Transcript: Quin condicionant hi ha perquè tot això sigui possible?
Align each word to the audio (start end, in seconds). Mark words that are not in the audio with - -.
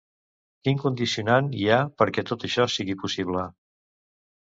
Quin 0.67 0.77
condicionant 0.85 1.51
hi 1.59 1.67
ha 1.73 1.77
perquè 2.03 2.23
tot 2.29 2.45
això 2.47 2.65
sigui 2.77 2.97
possible? 3.03 3.45